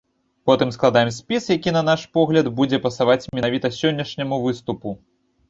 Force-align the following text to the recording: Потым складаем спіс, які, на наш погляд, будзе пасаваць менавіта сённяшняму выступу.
Потым 0.51 0.69
складаем 0.77 1.11
спіс, 1.17 1.49
які, 1.55 1.73
на 1.75 1.83
наш 1.89 2.07
погляд, 2.19 2.49
будзе 2.61 2.81
пасаваць 2.87 3.29
менавіта 3.41 3.73
сённяшняму 3.79 4.43
выступу. 4.49 4.97